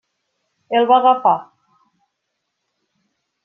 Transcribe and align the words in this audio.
El 0.79 0.87
va 0.93 0.97
agafar. 1.01 1.35